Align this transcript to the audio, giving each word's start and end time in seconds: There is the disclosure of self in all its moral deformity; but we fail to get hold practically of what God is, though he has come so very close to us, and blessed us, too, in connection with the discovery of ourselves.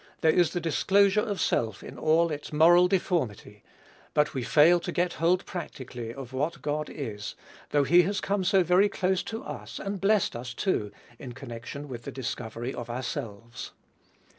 There 0.21 0.33
is 0.33 0.53
the 0.53 0.59
disclosure 0.59 1.21
of 1.21 1.39
self 1.39 1.83
in 1.83 1.99
all 1.99 2.31
its 2.31 2.51
moral 2.51 2.87
deformity; 2.87 3.61
but 4.15 4.33
we 4.33 4.41
fail 4.41 4.79
to 4.79 4.91
get 4.91 5.13
hold 5.21 5.45
practically 5.45 6.11
of 6.11 6.33
what 6.33 6.63
God 6.63 6.89
is, 6.89 7.35
though 7.69 7.83
he 7.83 8.01
has 8.01 8.19
come 8.19 8.43
so 8.43 8.63
very 8.63 8.89
close 8.89 9.21
to 9.21 9.43
us, 9.43 9.77
and 9.77 10.01
blessed 10.01 10.35
us, 10.35 10.55
too, 10.55 10.91
in 11.19 11.33
connection 11.33 11.87
with 11.87 12.01
the 12.01 12.11
discovery 12.11 12.73
of 12.73 12.89
ourselves. 12.89 13.73